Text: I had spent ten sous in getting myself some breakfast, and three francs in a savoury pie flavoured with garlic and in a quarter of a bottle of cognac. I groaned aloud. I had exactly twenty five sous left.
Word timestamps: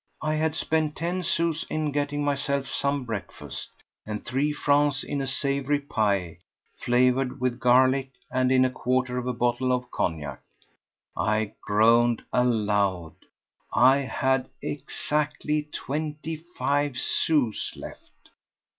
I 0.23 0.33
had 0.33 0.55
spent 0.55 0.95
ten 0.95 1.21
sous 1.21 1.63
in 1.69 1.91
getting 1.91 2.23
myself 2.25 2.65
some 2.65 3.05
breakfast, 3.05 3.69
and 4.03 4.25
three 4.25 4.51
francs 4.51 5.03
in 5.03 5.21
a 5.21 5.27
savoury 5.27 5.77
pie 5.79 6.39
flavoured 6.79 7.39
with 7.39 7.59
garlic 7.59 8.09
and 8.31 8.51
in 8.51 8.65
a 8.65 8.71
quarter 8.71 9.19
of 9.19 9.27
a 9.27 9.33
bottle 9.33 9.71
of 9.71 9.91
cognac. 9.91 10.41
I 11.15 11.53
groaned 11.61 12.23
aloud. 12.33 13.13
I 13.71 13.97
had 13.97 14.49
exactly 14.59 15.69
twenty 15.71 16.35
five 16.35 16.97
sous 16.97 17.71
left. 17.75 18.31